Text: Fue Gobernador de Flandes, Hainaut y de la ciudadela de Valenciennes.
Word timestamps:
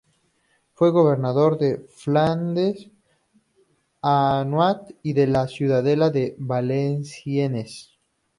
Fue 0.73 0.89
Gobernador 0.89 1.59
de 1.59 1.77
Flandes, 1.95 2.89
Hainaut 4.01 4.89
y 5.03 5.13
de 5.13 5.27
la 5.27 5.47
ciudadela 5.47 6.09
de 6.09 6.35
Valenciennes. 6.39 7.99